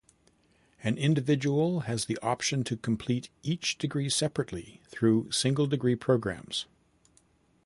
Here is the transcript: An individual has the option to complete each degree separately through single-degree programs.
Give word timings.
An 0.83 0.97
individual 0.97 1.81
has 1.81 2.05
the 2.05 2.17
option 2.23 2.63
to 2.63 2.75
complete 2.75 3.29
each 3.43 3.77
degree 3.77 4.09
separately 4.09 4.81
through 4.87 5.29
single-degree 5.29 5.97
programs. 5.97 6.65